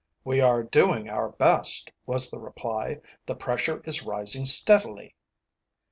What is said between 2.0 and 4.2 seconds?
was the reply. "The pressure is